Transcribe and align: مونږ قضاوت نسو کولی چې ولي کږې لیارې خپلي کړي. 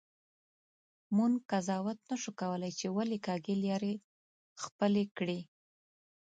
مونږ 1.15 1.33
قضاوت 1.51 1.97
نسو 2.09 2.29
کولی 2.39 2.71
چې 2.79 2.87
ولي 2.97 3.17
کږې 3.25 3.55
لیارې 3.63 3.93
خپلي 4.63 5.03
کړي. 5.17 5.39